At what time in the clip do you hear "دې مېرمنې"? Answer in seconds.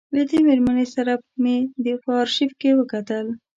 0.29-0.85